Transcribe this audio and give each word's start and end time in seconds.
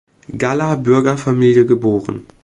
Galler 0.33 0.77
Bürgerfamilie 0.77 1.63
geboren. 1.63 2.25